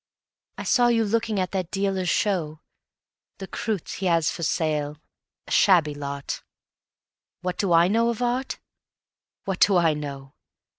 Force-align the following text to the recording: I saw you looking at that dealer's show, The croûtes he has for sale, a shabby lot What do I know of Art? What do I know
I 0.57 0.63
saw 0.63 0.87
you 0.87 1.05
looking 1.05 1.39
at 1.39 1.51
that 1.51 1.69
dealer's 1.69 2.09
show, 2.09 2.61
The 3.37 3.47
croûtes 3.47 3.97
he 3.99 4.07
has 4.07 4.31
for 4.31 4.41
sale, 4.41 4.97
a 5.45 5.51
shabby 5.51 5.93
lot 5.93 6.41
What 7.41 7.59
do 7.59 7.71
I 7.71 7.87
know 7.87 8.09
of 8.09 8.19
Art? 8.19 8.57
What 9.45 9.59
do 9.59 9.77
I 9.77 9.93
know 9.93 10.33